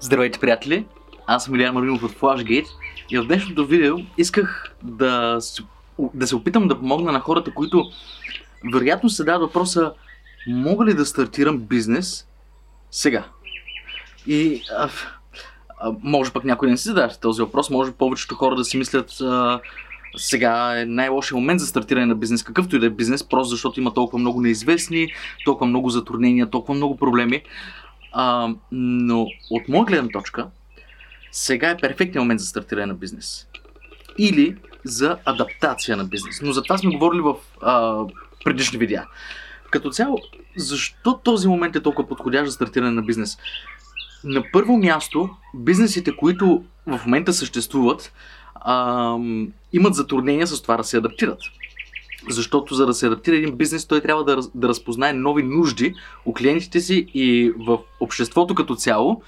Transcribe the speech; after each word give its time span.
Здравейте, 0.00 0.38
приятели! 0.38 0.86
Аз 1.26 1.44
съм 1.44 1.54
Илиан 1.54 1.74
Маринов 1.74 2.02
от 2.02 2.12
Flashgate 2.12 2.66
и 3.10 3.18
в 3.18 3.24
днешното 3.24 3.66
видео 3.66 3.96
исках 4.18 4.74
да, 4.82 5.38
да 6.14 6.26
се 6.26 6.36
опитам 6.36 6.68
да 6.68 6.78
помогна 6.78 7.12
на 7.12 7.20
хората, 7.20 7.54
които 7.54 7.84
вероятно 8.72 9.10
се 9.10 9.24
дават 9.24 9.40
въпроса 9.40 9.92
мога 10.46 10.84
ли 10.84 10.94
да 10.94 11.06
стартирам 11.06 11.58
бизнес 11.58 12.26
сега? 12.90 13.24
И 14.26 14.62
а, 14.78 14.88
а, 15.80 15.92
може 16.02 16.32
пък 16.32 16.44
някой 16.44 16.68
да 16.68 16.70
не 16.70 16.76
си 16.76 16.88
задава 16.88 17.14
този 17.20 17.42
въпрос, 17.42 17.70
може 17.70 17.92
повечето 17.92 18.34
хора 18.34 18.56
да 18.56 18.64
си 18.64 18.76
мислят 18.76 19.20
а, 19.20 19.60
сега 20.16 20.80
е 20.80 20.84
най-лошия 20.84 21.36
момент 21.36 21.60
за 21.60 21.66
стартиране 21.66 22.06
на 22.06 22.14
бизнес, 22.14 22.42
какъвто 22.42 22.76
и 22.76 22.78
да 22.78 22.86
е 22.86 22.90
бизнес, 22.90 23.28
просто 23.28 23.50
защото 23.50 23.80
има 23.80 23.94
толкова 23.94 24.18
много 24.18 24.40
неизвестни, 24.40 25.08
толкова 25.44 25.66
много 25.66 25.90
затруднения, 25.90 26.50
толкова 26.50 26.74
много 26.74 26.96
проблеми. 26.96 27.42
А, 28.12 28.48
но 28.72 29.26
от 29.50 29.68
моя 29.68 29.84
гледна 29.84 30.08
точка, 30.08 30.46
сега 31.32 31.70
е 31.70 31.76
перфектният 31.76 32.22
момент 32.22 32.40
за 32.40 32.46
стартиране 32.46 32.86
на 32.86 32.94
бизнес. 32.94 33.46
Или 34.18 34.56
за 34.84 35.18
адаптация 35.24 35.96
на 35.96 36.04
бизнес. 36.04 36.40
Но 36.42 36.52
за 36.52 36.62
това 36.62 36.78
сме 36.78 36.90
говорили 36.90 37.20
в 37.20 37.34
а, 37.62 38.04
предишни 38.44 38.78
видеа. 38.78 39.06
Като 39.70 39.90
цяло, 39.90 40.18
защо 40.56 41.18
този 41.18 41.48
момент 41.48 41.76
е 41.76 41.82
толкова 41.82 42.08
подходящ 42.08 42.46
за 42.46 42.52
стартиране 42.52 42.90
на 42.90 43.02
бизнес? 43.02 43.38
На 44.24 44.44
първо 44.52 44.76
място, 44.76 45.30
бизнесите, 45.54 46.16
които 46.16 46.64
в 46.86 47.00
момента 47.06 47.32
съществуват, 47.32 48.12
а, 48.54 49.16
имат 49.72 49.94
затруднения 49.94 50.46
с 50.46 50.62
това 50.62 50.76
да 50.76 50.84
се 50.84 50.96
адаптират. 50.96 51.38
Защото 52.28 52.74
за 52.74 52.86
да 52.86 52.94
се 52.94 53.06
адаптира 53.06 53.36
един 53.36 53.56
бизнес, 53.56 53.86
той 53.86 54.00
трябва 54.00 54.24
да, 54.24 54.38
да 54.54 54.68
разпознае 54.68 55.12
нови 55.12 55.42
нужди 55.42 55.94
у 56.24 56.32
клиентите 56.32 56.80
си 56.80 57.06
и 57.14 57.52
в 57.58 57.78
обществото 58.00 58.54
като 58.54 58.74
цяло, 58.74 59.22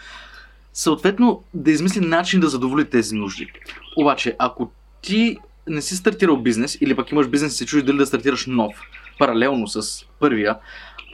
съответно 0.72 1.42
да 1.54 1.70
измисли 1.70 2.00
начин 2.00 2.40
да 2.40 2.48
задоволи 2.48 2.84
тези 2.84 3.14
нужди. 3.14 3.52
Обаче, 3.96 4.36
ако 4.38 4.70
ти 5.02 5.36
не 5.66 5.82
си 5.82 5.96
стартирал 5.96 6.36
бизнес 6.36 6.78
или 6.80 6.96
пък 6.96 7.10
имаш 7.10 7.28
бизнес 7.28 7.54
и 7.54 7.56
се 7.56 7.66
чудиш 7.66 7.84
дали 7.84 7.96
да 7.96 8.06
стартираш 8.06 8.46
нов, 8.46 8.72
паралелно 9.18 9.68
с 9.68 10.06
първия, 10.20 10.56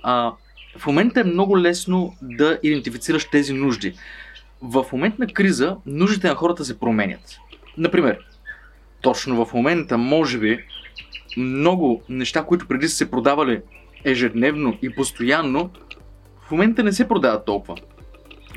а, 0.02 0.32
в 0.78 0.86
момента 0.86 1.20
е 1.20 1.24
много 1.24 1.58
лесно 1.58 2.16
да 2.22 2.58
идентифицираш 2.62 3.24
тези 3.24 3.52
нужди. 3.52 3.94
В 4.62 4.86
момент 4.92 5.18
на 5.18 5.26
криза 5.26 5.76
нуждите 5.86 6.28
на 6.28 6.34
хората 6.34 6.64
се 6.64 6.78
променят. 6.78 7.38
Например, 7.78 8.18
точно 9.00 9.44
в 9.44 9.52
момента, 9.52 9.98
може 9.98 10.38
би, 10.38 10.64
много 11.36 12.02
неща, 12.08 12.44
които 12.44 12.68
преди 12.68 12.88
са 12.88 12.96
се 12.96 13.10
продавали 13.10 13.60
ежедневно 14.04 14.78
и 14.82 14.94
постоянно, 14.94 15.70
в 16.46 16.50
момента 16.50 16.82
не 16.82 16.92
се 16.92 17.08
продават 17.08 17.44
толкова. 17.44 17.76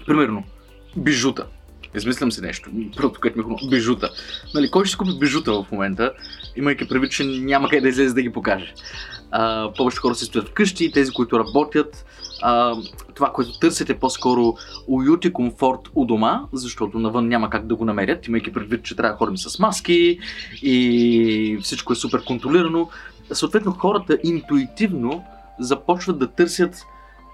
Примерно, 0.06 0.44
бижута. 0.98 1.48
Измислям 1.96 2.32
си 2.32 2.42
нещо. 2.42 2.70
Първото, 2.96 3.20
което 3.22 3.38
ми 3.38 3.42
е 3.42 3.44
хрумна. 3.44 3.70
Бижута. 3.70 4.10
Нали, 4.54 4.72
кой 4.72 4.86
ще 4.86 4.98
купи 4.98 5.20
бижута 5.20 5.54
в 5.54 5.72
момента, 5.72 6.14
имайки 6.56 6.88
предвид, 6.88 7.12
че 7.12 7.24
няма 7.24 7.70
къде 7.70 7.82
да 7.82 7.90
излезе 7.90 8.14
да 8.14 8.22
ги 8.22 8.32
покаже. 8.32 8.74
А, 9.32 9.72
повечето 9.78 10.02
хора 10.02 10.16
се 10.16 10.26
стоят 10.26 10.50
вкъщи, 10.50 10.92
тези, 10.92 11.12
които 11.12 11.40
работят. 11.40 12.06
А, 12.42 12.76
това, 13.16 13.34
което 13.34 13.60
търсят 13.60 13.90
е 13.90 14.00
по-скоро 14.00 14.56
уют 14.88 15.26
и 15.26 15.34
комфорт 15.34 15.80
у 15.96 16.06
дома, 16.06 16.42
защото 16.54 17.00
навън 17.00 17.28
няма 17.28 17.50
как 17.50 17.68
да 17.68 17.76
го 17.76 17.86
намерят, 17.86 18.28
имайки 18.28 18.54
предвид, 18.54 18.84
че 18.84 18.96
трябва 18.96 19.12
да 19.12 19.18
ходим 19.18 19.38
с 19.38 19.60
маски 19.60 20.20
и 20.62 21.60
всичко 21.62 21.94
е 21.94 21.96
супер 21.96 22.24
контролирано. 22.24 22.90
Съответно, 23.32 23.72
хората 23.72 24.18
интуитивно 24.24 25.24
започват 25.60 26.20
да 26.20 26.28
търсят 26.28 26.86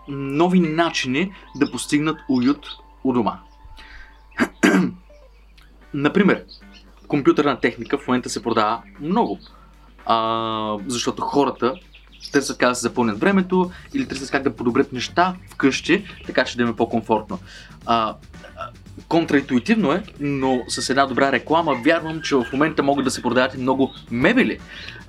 нови 0.07 0.59
начини 0.59 1.31
да 1.55 1.71
постигнат 1.71 2.17
уют 2.29 2.67
у 3.03 3.13
дома. 3.13 3.39
Например, 5.93 6.43
компютърна 7.07 7.59
техника 7.59 7.97
в 7.97 8.07
момента 8.07 8.29
се 8.29 8.43
продава 8.43 8.81
много. 9.01 9.39
А, 10.05 10.77
защото 10.87 11.21
хората 11.21 11.73
търсят 12.31 12.57
как 12.57 12.69
да 12.69 12.75
се 12.75 12.81
запълнят 12.81 13.19
времето 13.19 13.71
или 13.93 14.07
търсят 14.07 14.31
как 14.31 14.43
да 14.43 14.55
подобрят 14.55 14.93
неща 14.93 15.35
вкъщи, 15.49 16.05
така 16.25 16.43
че 16.43 16.57
да 16.57 16.63
им 16.63 16.69
е 16.69 16.75
по-комфортно. 16.75 17.39
А, 17.85 18.15
контраинтуитивно 19.07 19.91
е, 19.91 20.03
но 20.19 20.61
с 20.67 20.89
една 20.89 21.05
добра 21.05 21.31
реклама 21.31 21.75
вярвам, 21.85 22.21
че 22.21 22.35
в 22.35 22.45
момента 22.53 22.83
могат 22.83 23.05
да 23.05 23.11
се 23.11 23.21
продават 23.21 23.55
и 23.55 23.57
много 23.57 23.93
мебели, 24.11 24.59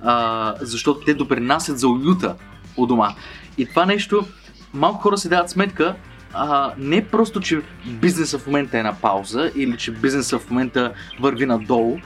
а, 0.01 0.53
защото 0.61 0.99
те 0.99 1.13
допринасят 1.13 1.79
за 1.79 1.87
уюта 1.87 2.35
у 2.77 2.85
дома. 2.85 3.15
И 3.57 3.65
това 3.65 3.85
нещо, 3.85 4.25
малко 4.73 5.01
хора 5.01 5.17
си 5.17 5.29
дават 5.29 5.49
сметка, 5.49 5.95
а, 6.33 6.73
не 6.77 7.07
просто, 7.07 7.39
че 7.41 7.61
бизнеса 7.85 8.39
в 8.39 8.47
момента 8.47 8.79
е 8.79 8.83
на 8.83 8.95
пауза 8.95 9.51
или 9.55 9.77
че 9.77 9.91
бизнеса 9.91 10.39
в 10.39 10.49
момента 10.49 10.93
върви 11.19 11.45
надолу, 11.45 11.97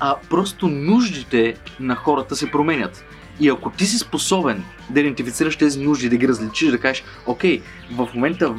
а 0.00 0.16
просто 0.30 0.68
нуждите 0.68 1.56
на 1.80 1.94
хората 1.94 2.36
се 2.36 2.50
променят. 2.50 3.04
И 3.40 3.48
ако 3.48 3.70
ти 3.70 3.86
си 3.86 3.98
способен 3.98 4.64
да 4.90 5.00
идентифицираш 5.00 5.56
тези 5.56 5.84
нужди, 5.84 6.08
да 6.08 6.16
ги 6.16 6.28
различиш, 6.28 6.70
да 6.70 6.78
кажеш, 6.78 7.04
окей, 7.26 7.62
в 7.96 8.08
момента 8.14 8.54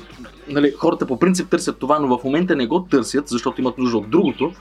нали, 0.47 0.73
хората 0.77 1.07
по 1.07 1.19
принцип 1.19 1.49
търсят 1.49 1.79
това, 1.79 1.99
но 1.99 2.17
в 2.17 2.23
момента 2.23 2.55
не 2.55 2.67
го 2.67 2.83
търсят, 2.83 3.27
защото 3.27 3.61
имат 3.61 3.77
нужда 3.77 3.97
от 3.97 4.09
другото, 4.09 4.53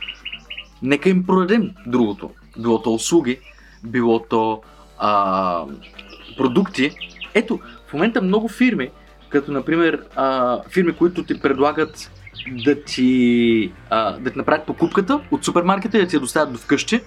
нека 0.82 1.08
им 1.08 1.26
продадем 1.26 1.70
другото. 1.86 2.30
Било 2.58 2.82
то 2.82 2.94
услуги, 2.94 3.38
било 3.84 4.18
то 4.18 4.62
а, 4.98 5.64
продукти. 6.36 6.90
Ето, 7.34 7.58
в 7.88 7.92
момента 7.92 8.22
много 8.22 8.48
фирми, 8.48 8.90
като 9.28 9.52
например 9.52 10.02
а, 10.16 10.58
фирми, 10.68 10.92
които 10.92 11.24
ти 11.24 11.40
предлагат 11.40 12.10
да 12.64 12.82
ти, 12.82 13.72
а, 13.90 14.18
да 14.18 14.30
ти 14.30 14.38
направят 14.38 14.66
покупката 14.66 15.20
от 15.30 15.44
супермаркета 15.44 15.98
и 15.98 16.00
да 16.00 16.06
ти 16.06 16.16
я 16.16 16.20
доставят 16.20 16.52
до 16.52 16.58
вкъщи. 16.58 17.00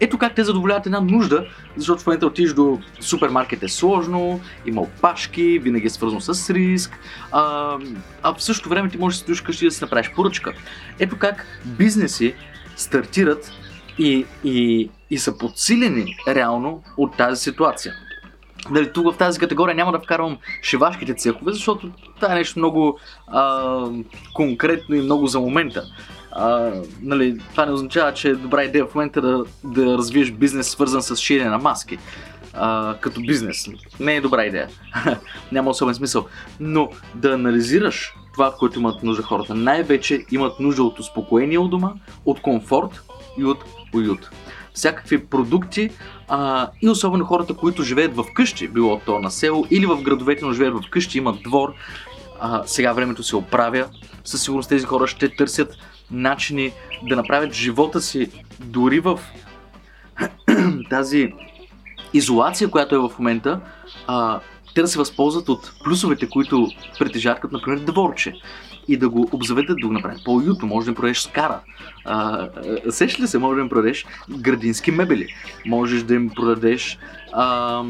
Ето 0.00 0.18
как 0.18 0.34
те 0.34 0.44
задоволяват 0.44 0.86
една 0.86 1.00
нужда, 1.00 1.46
защото 1.76 2.02
в 2.02 2.06
момента 2.06 2.26
отидеш 2.26 2.52
до 2.52 2.78
супермаркет 3.00 3.62
е 3.62 3.68
сложно, 3.68 4.40
има 4.66 4.80
опашки, 4.80 5.58
винаги 5.58 5.86
е 5.86 5.90
свързано 5.90 6.20
с 6.20 6.50
риск, 6.50 6.98
а, 7.32 7.76
а 8.22 8.34
в 8.34 8.42
същото 8.42 8.68
време 8.68 8.88
ти 8.88 8.98
можеш 8.98 9.16
да 9.16 9.18
си 9.18 9.22
стоиш 9.22 9.40
къщи 9.40 9.64
да 9.64 9.70
си 9.70 9.84
направиш 9.84 10.10
поръчка. 10.14 10.52
Ето 10.98 11.18
как 11.18 11.46
бизнеси 11.64 12.34
стартират 12.76 13.52
и, 13.98 14.26
и, 14.44 14.90
и 15.10 15.18
са 15.18 15.38
подсилени 15.38 16.16
реално 16.28 16.82
от 16.96 17.16
тази 17.16 17.42
ситуация. 17.42 17.94
Дали, 18.70 18.92
тук 18.92 19.14
в 19.14 19.18
тази 19.18 19.38
категория 19.38 19.74
няма 19.74 19.92
да 19.92 20.00
вкарвам 20.00 20.38
шивашките 20.62 21.14
цехове, 21.14 21.52
защото 21.52 21.90
това 22.20 22.32
е 22.32 22.34
нещо 22.34 22.58
много 22.58 22.98
а, 23.26 23.84
конкретно 24.34 24.94
и 24.94 25.00
много 25.00 25.26
за 25.26 25.40
момента. 25.40 25.82
А, 26.38 26.72
нали, 27.02 27.38
това 27.50 27.66
не 27.66 27.72
означава, 27.72 28.14
че 28.14 28.28
е 28.28 28.34
добра 28.34 28.64
идея 28.64 28.86
в 28.86 28.94
момента 28.94 29.20
да, 29.20 29.44
да 29.64 29.98
развиеш 29.98 30.30
бизнес 30.30 30.68
свързан 30.68 31.02
с 31.02 31.16
ширене 31.16 31.50
на 31.50 31.58
маски. 31.58 31.98
А, 32.52 32.96
като 33.00 33.20
бизнес. 33.20 33.68
Не 34.00 34.16
е 34.16 34.20
добра 34.20 34.44
идея. 34.44 34.68
Няма 35.52 35.70
особен 35.70 35.94
смисъл. 35.94 36.26
Но 36.60 36.90
да 37.14 37.32
анализираш 37.32 38.14
това, 38.34 38.54
което 38.58 38.78
имат 38.78 39.02
нужда 39.02 39.22
хората. 39.22 39.54
Най-вече 39.54 40.24
имат 40.30 40.60
нужда 40.60 40.82
от 40.82 40.98
успокоение 40.98 41.58
у 41.58 41.68
дома, 41.68 41.92
от 42.24 42.40
комфорт 42.40 43.02
и 43.38 43.44
от 43.44 43.64
уют. 43.94 44.30
Всякакви 44.74 45.26
продукти 45.26 45.90
а, 46.28 46.70
и 46.82 46.88
особено 46.88 47.24
хората, 47.24 47.54
които 47.54 47.82
живеят 47.82 48.16
в 48.16 48.24
къщи, 48.34 48.68
било 48.68 49.00
то 49.06 49.18
на 49.18 49.30
село 49.30 49.66
или 49.70 49.86
в 49.86 50.02
градовете, 50.02 50.44
но 50.44 50.52
живеят 50.52 50.74
в 50.74 50.90
къщи, 50.90 51.18
имат 51.18 51.42
двор. 51.42 51.74
А, 52.40 52.62
сега 52.66 52.92
времето 52.92 53.22
се 53.22 53.36
оправя. 53.36 53.86
Със 54.24 54.42
сигурност 54.42 54.68
тези 54.68 54.84
хора 54.84 55.06
ще 55.06 55.36
търсят 55.36 55.76
начини 56.10 56.72
да 57.08 57.16
направят 57.16 57.52
живота 57.52 58.00
си 58.00 58.30
дори 58.60 59.00
в 59.00 59.20
тази 60.90 61.32
изолация, 62.12 62.70
която 62.70 62.94
е 62.94 62.98
в 62.98 63.12
момента, 63.18 63.60
а, 64.06 64.40
те 64.74 64.82
да 64.82 64.88
се 64.88 64.98
възползват 64.98 65.48
от 65.48 65.72
плюсовете, 65.84 66.28
които 66.28 66.68
притежават, 66.98 67.40
като 67.40 67.54
например 67.54 67.78
дворче. 67.78 68.34
И 68.88 68.96
да 68.96 69.08
го 69.08 69.28
обзаведат, 69.32 69.78
да 69.80 69.86
го 69.86 69.92
направят 69.92 70.24
по-уютно. 70.24 70.68
Може 70.68 70.84
да 70.84 70.90
им 70.90 70.94
продадеш 70.94 71.20
скара. 71.20 71.60
А, 72.04 72.48
ли 73.20 73.26
се, 73.26 73.38
може 73.38 73.56
да 73.56 73.62
им 73.62 73.68
продадеш 73.68 74.06
градински 74.38 74.90
мебели. 74.90 75.26
Можеш 75.66 76.02
да 76.02 76.14
им 76.14 76.30
продадеш 76.30 76.98
а, 77.32 77.82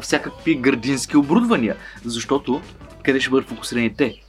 всякакви 0.00 0.54
градински 0.54 1.16
оборудвания. 1.16 1.76
Защото 2.04 2.60
къде 3.06 3.20
ще 3.20 3.30
бъдат 3.30 3.48
фокусирани 3.48 3.94
те? 3.94 4.20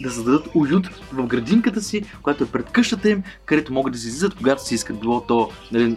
да 0.00 0.10
създадат 0.10 0.48
уют 0.54 0.86
в 1.12 1.26
градинката 1.26 1.80
си, 1.80 2.02
която 2.22 2.44
е 2.44 2.46
пред 2.46 2.70
къщата 2.70 3.10
им, 3.10 3.22
където 3.44 3.72
могат 3.72 3.92
да 3.92 3.98
се 3.98 4.08
излизат, 4.08 4.34
когато 4.34 4.64
си 4.64 4.74
искат. 4.74 5.00
Било 5.00 5.20
то 5.20 5.50
нали, 5.72 5.96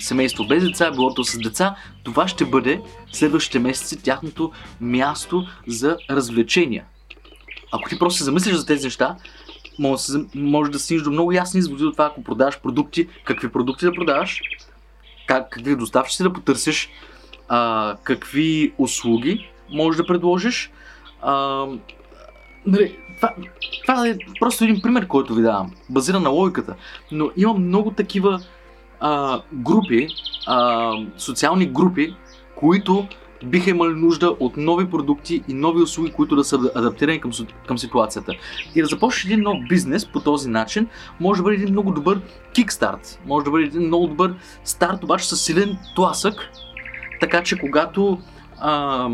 семейство 0.00 0.46
без 0.46 0.64
деца, 0.64 0.90
било 0.90 1.14
то 1.14 1.24
с 1.24 1.38
деца. 1.38 1.76
Това 2.04 2.28
ще 2.28 2.44
бъде 2.44 2.80
следващите 3.12 3.58
месеци 3.58 4.02
тяхното 4.02 4.52
място 4.80 5.46
за 5.66 5.96
развлечения. 6.10 6.84
Ако 7.72 7.88
ти 7.88 7.98
просто 7.98 8.18
се 8.18 8.24
замислиш 8.24 8.54
за 8.54 8.66
тези 8.66 8.86
неща, 8.86 9.16
може, 10.34 10.70
да 10.70 10.78
стигнеш 10.78 11.02
до 11.02 11.10
много 11.10 11.32
ясни 11.32 11.58
изводи 11.58 11.84
от 11.84 11.94
това, 11.94 12.06
ако 12.06 12.24
продаваш 12.24 12.60
продукти, 12.60 13.08
какви 13.24 13.48
продукти 13.48 13.84
да 13.84 13.92
продаваш, 13.92 14.40
как, 15.26 15.50
какви 15.50 15.76
доставчици 15.76 16.22
да 16.22 16.32
потърсиш, 16.32 16.88
а, 17.48 17.96
какви 18.04 18.72
услуги 18.78 19.48
можеш 19.70 19.96
да 19.96 20.06
предложиш, 20.06 20.70
Нали, 22.66 22.98
това, 23.16 23.34
това 23.86 24.08
е 24.08 24.16
просто 24.40 24.64
един 24.64 24.82
пример, 24.82 25.06
който 25.06 25.34
ви 25.34 25.42
давам, 25.42 25.72
базиран 25.90 26.22
на 26.22 26.30
логиката. 26.30 26.74
Но 27.12 27.30
има 27.36 27.54
много 27.54 27.90
такива 27.90 28.40
а, 29.00 29.42
групи, 29.52 30.08
а, 30.46 30.92
социални 31.16 31.66
групи, 31.66 32.16
които 32.54 33.06
биха 33.44 33.70
имали 33.70 33.94
нужда 33.94 34.36
от 34.40 34.56
нови 34.56 34.90
продукти 34.90 35.42
и 35.48 35.54
нови 35.54 35.82
услуги, 35.82 36.12
които 36.12 36.36
да 36.36 36.44
са 36.44 36.70
адаптирани 36.74 37.20
към, 37.20 37.30
към 37.68 37.78
ситуацията. 37.78 38.32
И 38.74 38.82
да 38.82 38.86
започнеш 38.86 39.24
един 39.24 39.42
нов 39.42 39.56
бизнес 39.68 40.06
по 40.12 40.20
този 40.20 40.50
начин, 40.50 40.88
може 41.20 41.38
да 41.38 41.42
бъде 41.42 41.56
един 41.56 41.70
много 41.70 41.90
добър 41.90 42.20
кикстарт, 42.52 43.20
може 43.26 43.44
да 43.44 43.50
бъде 43.50 43.64
един 43.64 43.82
много 43.82 44.06
добър 44.06 44.34
старт, 44.64 45.04
обаче 45.04 45.28
с 45.28 45.36
силен 45.36 45.78
тласък, 45.96 46.50
така 47.20 47.42
че 47.42 47.58
когато 47.58 48.18
а, 48.60 49.08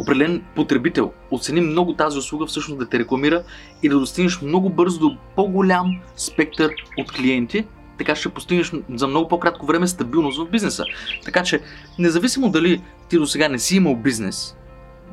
определен 0.00 0.44
потребител 0.54 1.12
оцени 1.30 1.60
много 1.60 1.94
тази 1.94 2.18
услуга, 2.18 2.46
всъщност 2.46 2.78
да 2.78 2.88
те 2.88 2.98
рекламира 2.98 3.42
и 3.82 3.88
да 3.88 3.98
достигнеш 3.98 4.40
много 4.40 4.70
бързо 4.70 5.00
до 5.00 5.16
по-голям 5.36 6.00
спектър 6.16 6.72
от 6.98 7.12
клиенти, 7.12 7.64
така 7.98 8.14
ще 8.14 8.28
постигнеш 8.28 8.72
за 8.94 9.06
много 9.06 9.28
по-кратко 9.28 9.66
време 9.66 9.86
стабилност 9.86 10.38
в 10.38 10.50
бизнеса. 10.50 10.84
Така 11.24 11.42
че, 11.42 11.60
независимо 11.98 12.50
дали 12.50 12.82
ти 13.08 13.18
до 13.18 13.26
сега 13.26 13.48
не 13.48 13.58
си 13.58 13.76
имал 13.76 13.96
бизнес, 13.96 14.56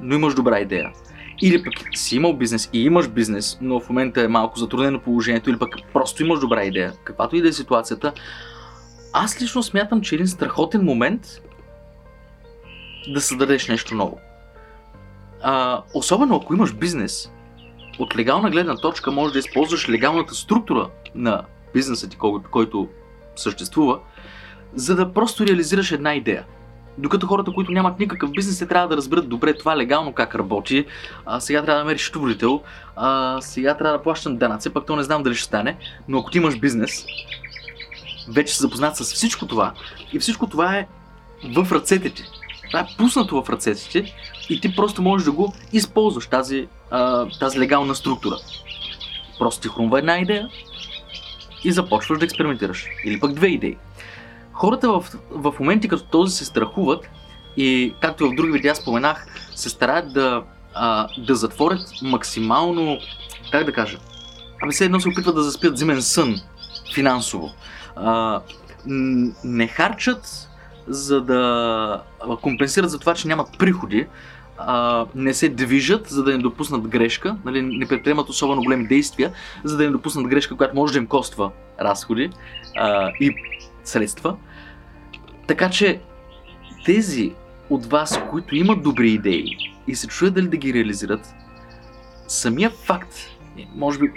но 0.02 0.16
имаш 0.16 0.34
добра 0.34 0.60
идея, 0.60 0.92
или 1.42 1.64
пък 1.64 1.74
си 1.96 2.16
имал 2.16 2.34
бизнес 2.34 2.70
и 2.74 2.84
имаш 2.84 3.08
бизнес, 3.08 3.58
но 3.62 3.80
в 3.80 3.90
момента 3.90 4.22
е 4.22 4.28
малко 4.28 4.60
затруднено 4.60 5.00
положението, 5.00 5.50
или 5.50 5.60
пък 5.60 5.76
просто 5.94 6.24
имаш 6.24 6.40
добра 6.40 6.64
идея, 6.64 6.94
каквато 7.04 7.36
и 7.36 7.42
да 7.42 7.48
е 7.48 7.54
ситуацията, 7.54 8.14
аз 9.14 9.42
лично 9.42 9.64
смятам, 9.64 10.02
че 10.02 10.16
е 10.16 10.18
един 10.18 10.28
страхотен 10.28 10.84
момент 10.84 11.22
да 13.08 13.22
създадеш 13.22 13.68
нещо 13.68 13.96
ново. 13.96 14.20
А, 15.42 15.82
особено 15.94 16.36
ако 16.36 16.54
имаш 16.54 16.74
бизнес, 16.74 17.32
от 18.00 18.16
легална 18.16 18.50
гледна 18.50 18.76
точка 18.76 19.12
можеш 19.12 19.34
да 19.34 19.40
използваш 19.40 19.90
легалната 19.90 20.36
структура 20.36 20.90
на 21.16 21.44
бизнеса 21.74 22.10
ти, 22.10 22.18
който, 22.52 22.88
съществува, 23.36 24.00
за 24.74 24.96
да 24.96 25.14
просто 25.14 25.48
реализираш 25.48 25.92
една 25.92 26.16
идея. 26.16 26.46
Докато 26.98 27.28
хората, 27.28 27.52
които 27.52 27.72
нямат 27.72 28.00
никакъв 28.00 28.32
бизнес, 28.32 28.60
те 28.60 28.68
трябва 28.68 28.88
да 28.88 28.98
разберат 28.98 29.30
добре 29.30 29.54
това 29.54 29.78
легално 29.78 30.14
как 30.14 30.36
работи. 30.36 30.86
А, 31.26 31.40
сега 31.40 31.64
трябва 31.64 31.80
да 31.80 31.84
намериш 31.84 32.02
счетоводител, 32.02 32.62
а, 32.96 33.38
сега 33.42 33.78
трябва 33.78 33.98
да 33.98 34.04
плащам 34.04 34.38
данъци, 34.38 34.74
пък 34.74 34.86
то 34.86 34.96
не 34.96 35.04
знам 35.04 35.24
дали 35.24 35.36
ще 35.36 35.44
стане. 35.44 35.78
Но 36.08 36.20
ако 36.20 36.32
ти 36.32 36.38
имаш 36.38 36.60
бизнес, 36.60 37.06
вече 38.30 38.54
си 38.54 38.62
запознат 38.62 38.96
с 38.96 39.04
всичко 39.04 39.48
това 39.48 39.74
и 40.14 40.20
всичко 40.20 40.48
това 40.48 40.76
е 40.76 40.88
в 41.56 41.72
ръцете 41.72 42.10
ти. 42.10 42.24
Това 42.68 42.80
е 42.80 42.88
пуснато 42.98 43.44
в 43.44 43.50
ръцете 43.50 43.90
ти 43.90 44.14
и 44.50 44.62
ти 44.62 44.76
просто 44.76 45.02
можеш 45.02 45.26
да 45.26 45.32
го 45.32 45.54
използваш 45.74 46.28
тази, 46.28 46.68
а, 46.92 47.26
тази 47.40 47.60
легална 47.60 47.96
структура. 47.96 48.36
Просто 49.40 49.62
ти 49.62 49.68
хрумва 49.68 50.00
една 50.00 50.20
идея 50.20 50.50
и 51.64 51.72
започваш 51.72 52.20
да 52.20 52.26
експериментираш. 52.26 52.86
Или 53.06 53.20
пък 53.20 53.34
две 53.34 53.48
идеи. 53.48 53.78
Хората 54.54 54.90
в, 54.90 55.06
в 55.32 55.54
моменти 55.60 55.88
като 55.88 56.04
този 56.04 56.36
се 56.36 56.46
страхуват 56.46 57.10
и, 57.58 57.94
както 58.02 58.30
в 58.30 58.36
други 58.36 58.52
видеа 58.52 58.76
споменах, 58.76 59.28
се 59.56 59.70
стараят 59.70 60.14
да, 60.14 60.44
а, 60.74 61.08
да 61.18 61.36
затворят 61.36 61.82
максимално, 62.02 62.98
как 63.52 63.66
да 63.66 63.74
кажа, 63.74 63.98
ами 64.62 64.74
все 64.74 64.86
едно 64.86 65.00
се 65.00 65.10
опитват 65.10 65.36
да 65.36 65.44
заспят 65.44 65.78
зимен 65.78 66.02
сън 66.02 66.36
финансово. 66.96 67.52
А, 67.96 68.42
не 69.44 69.68
харчат 69.68 70.47
за 70.88 71.22
да 71.22 72.02
компенсират 72.42 72.90
за 72.90 73.00
това, 73.00 73.14
че 73.14 73.28
нямат 73.28 73.58
приходи, 73.60 74.08
а, 74.58 75.06
не 75.16 75.34
се 75.34 75.50
движат, 75.50 76.08
за 76.08 76.24
да 76.24 76.32
не 76.32 76.38
допуснат 76.38 76.88
грешка, 76.88 77.38
нали, 77.46 77.62
не 77.62 77.88
предприемат 77.88 78.30
особено 78.30 78.64
големи 78.64 78.88
действия, 78.88 79.32
за 79.64 79.78
да 79.78 79.84
не 79.84 79.90
допуснат 79.90 80.28
грешка, 80.28 80.56
която 80.56 80.76
може 80.76 80.94
да 80.94 81.00
им 81.00 81.08
коства 81.08 81.52
разходи 81.82 82.30
а, 82.78 83.12
и 83.20 83.36
средства. 83.84 84.36
Така 85.48 85.70
че 85.70 86.00
тези 86.86 87.34
от 87.70 87.86
вас, 87.86 88.20
които 88.30 88.56
имат 88.56 88.84
добри 88.84 89.12
идеи 89.12 89.58
и 89.88 89.96
се 89.96 90.08
чуят 90.08 90.34
дали 90.34 90.48
да 90.48 90.58
ги 90.58 90.74
реализират, 90.74 91.34
самия 92.28 92.70
факт, 92.70 93.14
може 93.76 94.00
би 94.00 94.12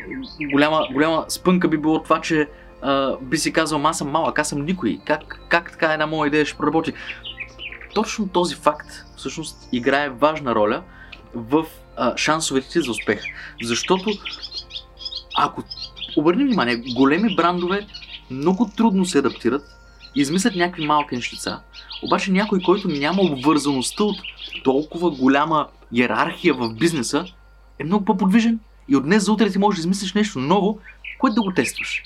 голяма, 0.52 0.87
голяма 0.93 1.25
спънка 1.28 1.69
би 1.69 1.78
било 1.78 2.02
това, 2.02 2.20
че 2.20 2.49
би 3.21 3.38
си 3.38 3.53
казал, 3.53 3.87
аз 3.87 3.99
съм 3.99 4.11
малък, 4.11 4.38
аз 4.38 4.49
съм 4.49 4.65
никой, 4.65 5.00
как, 5.05 5.41
как 5.49 5.73
така 5.73 5.93
една 5.93 6.06
моя 6.06 6.29
идея 6.29 6.47
ще 6.47 6.59
проработи? 6.59 6.93
Точно 7.94 8.29
този 8.29 8.55
факт 8.55 8.88
всъщност 9.17 9.69
играе 9.73 10.11
важна 10.11 10.55
роля 10.55 10.82
в 11.35 11.67
а, 11.97 12.17
шансовете 12.17 12.69
ти 12.69 12.81
за 12.81 12.91
успех. 12.91 13.23
Защото 13.62 14.11
ако 15.37 15.62
обърнем 16.17 16.47
внимание, 16.47 16.82
големи 16.94 17.37
брандове 17.37 17.87
много 18.31 18.71
трудно 18.77 19.05
се 19.05 19.19
адаптират, 19.19 19.62
измислят 20.15 20.55
някакви 20.55 20.87
малки 20.87 21.15
нещица. 21.15 21.61
Обаче 22.03 22.32
някой, 22.32 22.61
който 22.61 22.88
няма 22.88 23.23
обвързаността 23.23 24.05
от 24.05 24.17
толкова 24.65 25.11
голяма 25.11 25.69
иерархия 25.93 26.55
в 26.55 26.75
бизнеса, 26.75 27.25
е 27.79 27.85
много 27.85 28.05
по-подвижен 28.05 28.61
и 28.88 28.97
от 28.97 29.05
днес 29.05 29.25
за 29.25 29.32
утре 29.32 29.50
ти 29.50 29.59
можеш 29.59 29.77
да 29.77 29.81
измислиш 29.81 30.15
нещо 30.15 30.38
ново, 30.38 30.79
което 31.19 31.35
да 31.35 31.43
го 31.43 31.53
тестваш. 31.53 32.03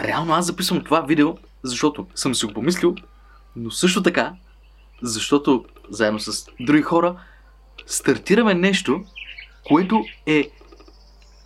Реално 0.00 0.32
аз 0.32 0.46
записвам 0.46 0.84
това 0.84 1.00
видео, 1.00 1.34
защото 1.62 2.06
съм 2.14 2.34
си 2.34 2.46
го 2.46 2.52
помислил, 2.52 2.94
но 3.56 3.70
също 3.70 4.02
така, 4.02 4.32
защото 5.02 5.64
заедно 5.90 6.20
с 6.20 6.46
други 6.60 6.82
хора 6.82 7.16
стартираме 7.86 8.54
нещо, 8.54 9.04
което 9.64 10.04
е 10.26 10.50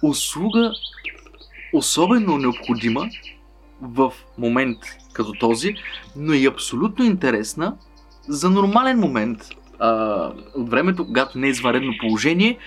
услуга 0.03 0.73
особено 1.73 2.39
необходима 2.39 3.09
в 3.83 4.13
момент 4.39 4.79
като 5.13 5.33
този, 5.33 5.75
но 6.17 6.33
и 6.33 6.47
абсолютно 6.47 7.05
интересна 7.05 7.77
за 8.29 8.51
нормален 8.51 8.99
момент 8.99 9.39
а, 9.79 10.33
от 10.55 10.71
времето, 10.71 11.07
когато 11.07 11.39
не 11.39 11.47
е 11.47 11.51
извънредно 11.51 11.93
положение 12.01 12.59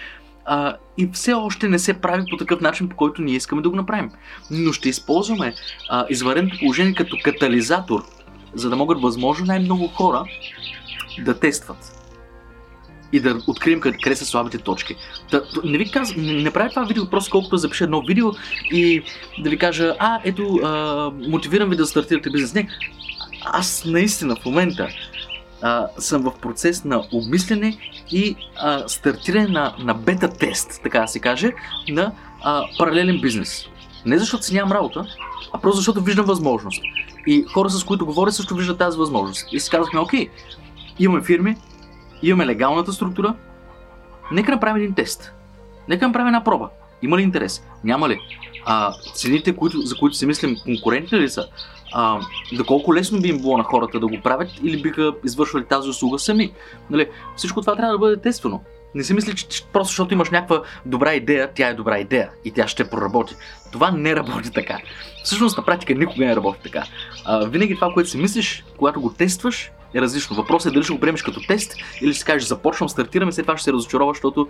а, 0.52 0.78
и 0.98 1.10
все 1.14 1.34
още 1.34 1.68
не 1.68 1.80
се 1.80 1.94
прави 1.94 2.24
по 2.30 2.38
такъв 2.38 2.62
начин, 2.62 2.90
по 2.90 2.96
който 2.96 3.22
ние 3.22 3.36
искаме 3.36 3.62
да 3.62 3.70
го 3.70 3.76
направим. 3.76 4.12
Но 4.52 4.74
ще 4.74 4.90
използваме 4.90 5.54
а, 5.90 6.06
извънредното 6.10 6.58
положение 6.60 6.94
като 6.94 7.18
катализатор, 7.24 8.04
за 8.54 8.70
да 8.70 8.76
могат 8.76 9.02
възможно 9.02 9.46
най-много 9.46 9.88
хора 9.88 10.24
да 11.26 11.40
тестват 11.40 11.96
и 13.12 13.20
да 13.20 13.42
открием 13.48 13.80
къде, 13.80 14.16
са 14.16 14.26
слабите 14.26 14.58
точки. 14.58 14.96
Да, 15.32 15.44
не 15.64 15.78
ви 15.78 15.92
каз... 15.92 16.16
не, 16.16 16.34
не 16.34 16.52
правя 16.52 16.70
това 16.70 16.84
видео 16.84 17.10
просто 17.10 17.32
колкото 17.32 17.56
да 17.56 17.58
запиша 17.58 17.84
едно 17.84 18.02
видео 18.02 18.32
и 18.72 19.04
да 19.40 19.50
ви 19.50 19.58
кажа, 19.58 19.96
а, 20.00 20.20
ето, 20.24 20.60
а, 20.64 21.12
мотивирам 21.30 21.70
ви 21.70 21.76
да 21.76 21.86
стартирате 21.86 22.30
бизнес. 22.30 22.54
Не, 22.54 22.70
аз 23.46 23.86
наистина 23.86 24.36
в 24.36 24.46
момента 24.46 24.88
а, 25.62 25.88
съм 25.98 26.22
в 26.22 26.34
процес 26.42 26.84
на 26.84 27.04
обмислене 27.12 27.78
и 28.12 28.36
а, 28.58 28.88
стартиране 28.88 29.48
на, 29.48 29.76
на 29.80 29.94
бета-тест, 29.94 30.80
така 30.84 31.00
да 31.00 31.08
се 31.08 31.20
каже, 31.20 31.52
на 31.90 32.12
а, 32.42 32.64
паралелен 32.78 33.22
бизнес. 33.22 33.66
Не 34.06 34.18
защото 34.18 34.44
си 34.44 34.54
нямам 34.54 34.72
работа, 34.72 35.06
а 35.54 35.60
просто 35.60 35.78
защото 35.78 36.02
виждам 36.02 36.26
възможност. 36.26 36.82
И 37.28 37.44
хора, 37.44 37.70
с 37.70 37.84
които 37.84 38.06
говоря, 38.06 38.32
също 38.32 38.56
виждат 38.56 38.78
тази 38.78 38.98
възможност. 38.98 39.46
И 39.52 39.60
си 39.60 39.70
казахме, 39.70 40.00
окей, 40.00 40.30
имаме 41.00 41.24
фирми, 41.24 41.56
имаме 42.24 42.46
легалната 42.46 42.94
структура, 42.94 43.36
нека 44.32 44.52
направим 44.52 44.84
един 44.84 44.96
тест. 44.96 45.34
Нека 45.88 46.08
направим 46.08 46.28
една 46.28 46.44
проба. 46.44 46.70
Има 47.02 47.18
ли 47.18 47.22
интерес? 47.22 47.64
Няма 47.84 48.10
ли? 48.10 48.20
А, 48.66 48.94
цените, 49.14 49.56
които, 49.56 49.82
за 49.82 49.96
които 49.96 50.18
си 50.18 50.26
мислим, 50.26 50.56
конкурентни 50.64 51.20
ли 51.20 51.30
са? 51.30 51.48
А, 51.94 52.20
доколко 52.54 52.96
лесно 52.96 53.22
би 53.22 53.30
им 53.30 53.38
било 53.38 53.58
на 53.58 53.64
хората 53.64 54.00
да 54.00 54.08
го 54.08 54.22
правят 54.24 54.50
или 54.64 54.82
биха 54.82 55.14
извършвали 55.26 55.66
тази 55.66 55.90
услуга 55.90 56.20
сами? 56.20 56.54
Нали, 56.90 57.08
всичко 57.36 57.62
това 57.62 57.76
трябва 57.76 57.92
да 57.92 58.00
бъде 58.00 58.22
тествано. 58.22 58.64
Не 58.96 59.04
си 59.04 59.14
мисли, 59.14 59.36
че 59.36 59.66
просто 59.66 59.88
защото 59.88 60.14
имаш 60.14 60.30
някаква 60.30 60.62
добра 60.86 61.14
идея, 61.14 61.50
тя 61.56 61.68
е 61.68 61.74
добра 61.74 62.00
идея 62.00 62.30
и 62.46 62.52
тя 62.52 62.68
ще 62.68 62.90
проработи. 62.90 63.36
Това 63.72 63.92
не 63.92 64.16
работи 64.16 64.52
така. 64.52 64.78
Всъщност 65.24 65.58
на 65.58 65.66
практика 65.66 65.96
никога 65.96 66.26
не 66.26 66.36
работи 66.36 66.60
така. 66.64 66.84
А, 67.26 67.46
винаги 67.46 67.76
това, 67.76 67.94
което 67.94 68.10
си 68.10 68.18
мислиш, 68.18 68.66
когато 68.78 69.02
го 69.02 69.14
тестваш, 69.14 69.72
е 69.94 70.02
различно. 70.02 70.36
Въпросът 70.36 70.72
е 70.72 70.74
дали 70.74 70.84
ще 70.84 70.94
го 70.94 71.00
приемеш 71.00 71.24
като 71.24 71.42
тест 71.48 71.76
или 72.02 72.14
ще 72.14 72.26
кажеш 72.26 72.48
започвам, 72.48 72.90
стартираме, 72.90 73.32
след 73.32 73.46
това 73.46 73.58
ще 73.58 73.64
се 73.64 73.74
разочароваш, 73.74 74.18
защото 74.18 74.48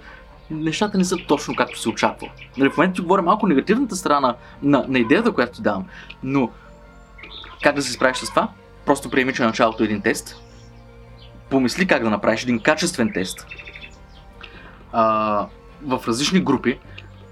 нещата 0.52 0.98
не 0.98 1.06
са 1.06 1.18
точно 1.28 1.56
както 1.56 1.80
се 1.80 1.90
очаква. 1.90 2.30
Нали, 2.58 2.70
в 2.70 2.78
момента 2.78 2.96
ти 2.96 3.02
говоря 3.02 3.22
малко 3.22 3.48
негативната 3.48 3.96
страна 3.96 4.36
на, 4.62 4.86
на 4.88 5.00
идеята, 5.00 5.32
която 5.32 5.52
ти 5.52 5.62
давам, 5.62 5.86
но 6.24 6.50
как 7.64 7.76
да 7.76 7.82
се 7.82 7.92
справиш 7.92 8.18
с 8.18 8.30
това? 8.30 8.50
Просто 8.86 9.10
приеми, 9.10 9.34
че 9.34 9.44
началото 9.44 9.84
е 9.84 9.86
един 9.86 10.02
тест. 10.02 10.36
Помисли 11.50 11.88
как 11.88 12.04
да 12.04 12.10
направиш 12.10 12.44
един 12.44 12.60
качествен 12.60 13.12
тест. 13.14 13.48
А, 14.92 15.48
в 15.82 16.02
различни 16.08 16.40
групи, 16.40 16.80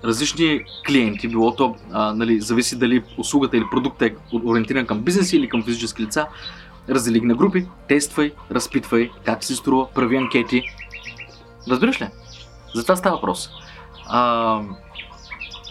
различни 0.03 0.63
клиенти, 0.87 1.27
било 1.27 1.55
то, 1.55 1.75
а, 1.91 2.13
нали, 2.13 2.41
зависи 2.41 2.79
дали 2.79 3.03
услугата 3.17 3.57
или 3.57 3.65
продукта 3.71 4.05
е 4.05 4.15
ориентиран 4.33 4.85
към 4.85 4.99
бизнеси 4.99 5.37
или 5.37 5.49
към 5.49 5.63
физически 5.63 6.03
лица, 6.03 6.27
раздели 6.89 7.21
на 7.21 7.35
групи, 7.35 7.67
тествай, 7.87 8.31
разпитвай 8.51 9.11
как 9.25 9.43
се 9.43 9.55
струва, 9.55 9.87
прави 9.91 10.17
анкети. 10.17 10.63
Разбираш 11.69 12.01
ли? 12.01 12.07
За 12.75 12.83
това 12.83 12.95
става 12.95 13.15
въпрос. 13.15 13.49
А, 14.07 14.61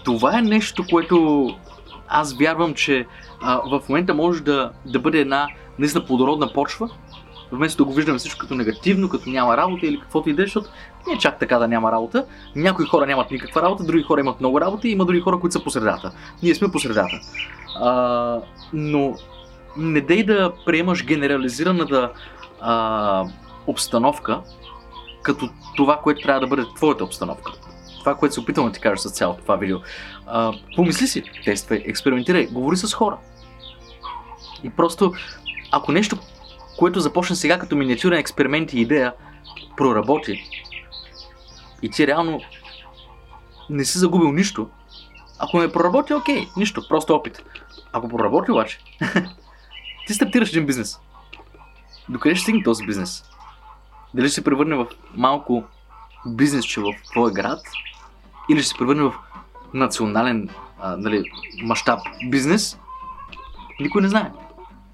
това 0.05 0.39
е 0.39 0.43
нещо, 0.43 0.85
което 0.91 1.49
аз 2.09 2.35
вярвам, 2.35 2.75
че 2.75 3.07
а, 3.43 3.61
в 3.71 3.89
момента 3.89 4.15
може 4.15 4.43
да, 4.43 4.71
да 4.87 4.99
бъде 4.99 5.19
една 5.19 5.49
наистина 5.79 6.05
плодородна 6.05 6.53
почва, 6.53 6.89
вместо 7.53 7.85
да 7.85 7.85
го 7.85 7.95
виждаме 7.95 8.19
всичко 8.19 8.41
като 8.41 8.55
негативно, 8.55 9.09
като 9.09 9.31
няма 9.31 9.57
работа 9.57 9.87
или 9.87 10.01
каквото 10.01 10.31
и 10.31 10.35
да 10.35 10.43
е, 10.43 10.47
защото 10.47 10.71
не 11.07 11.13
е 11.13 11.19
чак 11.19 11.39
така 11.39 11.59
да 11.59 11.69
няма 11.69 11.93
работа. 11.93 12.27
Някои 12.57 12.87
хора 12.87 13.07
нямат 13.07 13.31
никаква 13.31 13.63
работа, 13.63 13.85
други 13.85 14.03
хора 14.03 14.21
имат 14.21 14.41
много 14.41 14.61
работа 14.61 14.89
и 14.89 14.91
има 14.91 15.05
други 15.05 15.21
хора, 15.21 15.41
които 15.41 15.53
са 15.53 15.65
по 15.65 15.71
средата. 15.71 16.13
Ние 16.43 16.55
сме 16.55 16.71
по 16.71 16.79
средата. 16.79 17.21
А, 17.81 18.41
но 18.73 19.15
не 19.77 20.01
дей 20.01 20.25
да 20.25 20.53
приемаш 20.67 21.05
генерализираната 21.05 22.13
а, 22.61 23.25
обстановка 23.67 24.41
като 25.23 25.49
това, 25.77 25.97
което 25.97 26.23
трябва 26.23 26.41
да 26.41 26.47
бъде 26.47 26.65
твоята 26.77 27.05
обстановка. 27.05 27.53
Това, 28.07 28.17
което 28.17 28.35
се 28.35 28.41
опитвам 28.41 28.67
да 28.67 28.73
ти 28.73 28.81
кажа 28.81 28.97
с 28.97 29.13
цялото 29.13 29.43
това 29.43 29.57
видео. 29.57 29.79
А, 30.27 30.53
помисли 30.77 31.07
си, 31.07 31.23
тествай, 31.45 31.83
експериментирай, 31.87 32.47
говори 32.47 32.77
с 32.77 32.95
хора. 32.95 33.19
И 34.65 34.71
просто, 34.71 35.13
ако 35.73 35.93
нещо, 35.93 36.19
което 36.79 37.01
започне 37.01 37.37
сега 37.37 37.59
като 37.59 37.77
миниатюрен 37.77 38.19
експеримент 38.19 38.73
и 38.73 38.81
идея, 38.81 39.13
проработи, 39.77 40.45
и 41.83 41.91
ти 41.91 42.07
реално 42.07 42.41
не 43.71 43.85
си 43.85 43.99
загубил 43.99 44.33
нищо, 44.33 44.69
ако 45.39 45.61
не 45.61 45.73
проработи, 45.73 46.15
окей, 46.15 46.49
нищо, 46.57 46.89
просто 46.89 47.15
опит. 47.15 47.45
Ако 47.93 48.09
проработи 48.09 48.51
обаче, 48.51 48.79
ти 50.07 50.15
стартираш 50.15 50.51
един 50.51 50.67
бизнес. 50.67 51.01
Докъде 52.09 52.35
ще 52.35 52.43
стигне 52.43 52.63
този 52.63 52.87
бизнес? 52.87 53.25
Дали 54.15 54.27
ще 54.27 54.35
се 54.35 54.45
превърне 54.45 54.77
в 54.77 54.87
малко 55.15 55.65
бизнесче 56.27 56.81
в 56.81 56.95
твоя 57.11 57.33
град 57.33 57.61
или 58.51 58.61
ще 58.61 58.69
се 58.69 58.79
превърне 58.79 59.03
в 59.03 59.15
национален 59.75 60.49
а, 60.81 60.97
нали, 60.97 61.25
мащаб 61.63 62.01
бизнес, 62.29 62.79
никой 63.81 64.03
не 64.03 64.09
знае. 64.09 64.33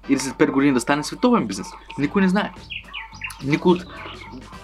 Или 0.09 0.19
след 0.19 0.33
5 0.33 0.51
години 0.51 0.73
да 0.73 0.79
стане 0.79 1.03
световен 1.03 1.47
бизнес. 1.47 1.67
Никой 1.99 2.21
не 2.21 2.29
знае. 2.29 2.51
Никой 3.43 3.71
от 3.71 3.85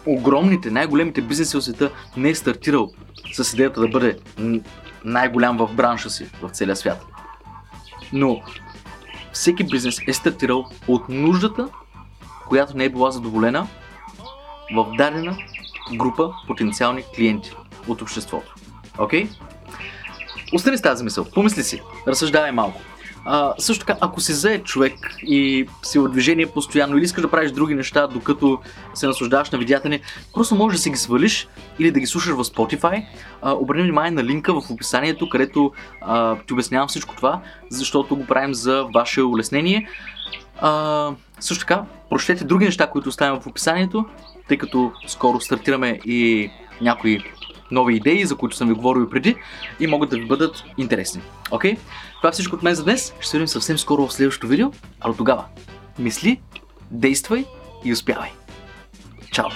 огромните, 0.06 0.72
най-големите 0.72 1.22
бизнеси 1.22 1.58
в 1.58 1.62
света 1.62 1.92
не 2.18 2.30
е 2.30 2.36
стартирал 2.36 2.92
с 3.34 3.54
идеята 3.54 3.82
да 3.82 3.88
бъде 3.88 4.20
най-голям 5.06 5.58
в 5.58 5.70
бранша 5.74 6.10
си 6.10 6.30
в 6.42 6.50
целия 6.50 6.76
свят. 6.76 7.06
Но 8.14 8.42
всеки 9.34 9.64
бизнес 9.64 9.98
е 10.08 10.14
стартирал 10.14 10.66
от 10.88 11.10
нуждата, 11.10 11.68
която 12.48 12.78
не 12.78 12.86
е 12.86 12.90
била 12.90 13.12
задоволена 13.12 13.68
в 14.76 14.92
дадена 14.98 15.38
група 15.94 16.34
потенциални 16.48 17.04
клиенти 17.16 17.54
от 17.88 18.02
обществото. 18.02 18.56
Окей? 19.00 19.28
Okay? 19.28 19.30
Остани 20.54 20.78
с 20.78 20.82
тази 20.82 21.04
мисъл. 21.04 21.26
Помисли 21.26 21.64
си. 21.64 21.82
Разсъждавай 22.08 22.52
малко. 22.52 22.82
А, 23.26 23.54
също 23.58 23.86
така, 23.86 24.00
ако 24.02 24.22
си 24.22 24.34
зае 24.34 24.60
човек 24.60 24.94
и 25.22 25.68
си 25.84 26.00
в 26.00 26.10
движение 26.10 26.46
постоянно 26.46 26.98
или 26.98 27.04
искаш 27.04 27.22
да 27.22 27.32
правиш 27.32 27.52
други 27.52 27.76
неща, 27.76 28.08
докато 28.08 28.60
се 28.94 29.08
наслаждаваш 29.08 29.50
на 29.50 29.58
видеята 29.58 29.90
ни, 29.90 30.02
просто 30.34 30.56
можеш 30.56 30.78
да 30.78 30.84
си 30.84 30.90
ги 30.90 30.98
свалиш 30.98 31.48
или 31.80 31.92
да 31.92 32.00
ги 32.00 32.06
слушаш 32.06 32.34
в 32.34 32.44
Spotify. 32.44 33.06
А, 33.42 33.52
обърни 33.52 33.82
внимание 33.82 34.12
на 34.12 34.24
линка 34.24 34.62
в 34.62 34.72
описанието, 34.72 35.30
където 35.30 35.72
а, 36.02 36.36
ти 36.48 36.54
обяснявам 36.54 36.88
всичко 36.88 37.16
това, 37.16 37.42
защото 37.70 38.16
го 38.16 38.26
правим 38.26 38.54
за 38.54 38.86
ваше 38.94 39.22
улеснение. 39.22 39.90
А, 40.62 41.12
също 41.40 41.66
така, 41.66 41.84
прочетете 42.10 42.44
други 42.44 42.66
неща, 42.66 42.88
които 42.88 43.10
оставям 43.10 43.42
в 43.42 43.48
описанието, 43.48 44.06
тъй 44.48 44.58
като 44.58 44.92
скоро 45.08 45.42
стартираме 45.42 46.00
и 46.06 46.52
някои 46.82 47.20
нови 47.72 47.96
идеи, 47.96 48.26
за 48.26 48.36
които 48.36 48.56
съм 48.56 48.68
ви 48.68 48.74
говорил 48.74 49.10
преди 49.10 49.36
и 49.80 49.88
могат 49.88 50.10
да 50.10 50.18
ви 50.18 50.26
бъдат 50.26 50.64
интересни. 50.78 51.22
Окей? 51.52 51.76
Okay? 51.76 51.80
Това 52.18 52.30
е 52.30 52.32
всичко 52.32 52.56
от 52.56 52.64
мен 52.64 52.76
за 52.76 52.84
днес. 52.84 53.14
Ще 53.20 53.30
се 53.30 53.38
видим 53.38 53.48
съвсем 53.48 53.78
скоро 53.78 54.08
в 54.08 54.14
следващото 54.14 54.48
видео. 54.48 54.72
А 55.00 55.10
до 55.10 55.18
тогава, 55.18 55.46
мисли, 56.00 56.42
действай 56.92 57.46
и 57.86 57.94
успявай. 57.94 58.30
Чао! 59.32 59.50